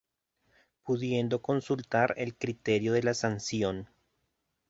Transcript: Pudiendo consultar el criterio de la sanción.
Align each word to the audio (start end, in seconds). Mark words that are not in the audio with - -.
Pudiendo 0.83 1.43
consultar 1.43 2.15
el 2.17 2.35
criterio 2.35 2.93
de 2.93 3.03
la 3.03 3.13
sanción. 3.13 3.87